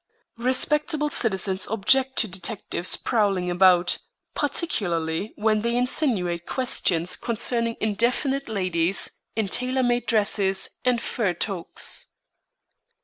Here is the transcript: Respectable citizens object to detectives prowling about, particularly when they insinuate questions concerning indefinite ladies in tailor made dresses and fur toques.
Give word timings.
Respectable 0.39 1.11
citizens 1.11 1.67
object 1.67 2.15
to 2.15 2.27
detectives 2.27 2.95
prowling 2.95 3.51
about, 3.51 3.99
particularly 4.33 5.31
when 5.35 5.61
they 5.61 5.77
insinuate 5.77 6.47
questions 6.47 7.15
concerning 7.15 7.75
indefinite 7.79 8.49
ladies 8.49 9.11
in 9.35 9.47
tailor 9.47 9.83
made 9.83 10.07
dresses 10.07 10.71
and 10.83 10.99
fur 10.99 11.35
toques. 11.35 12.07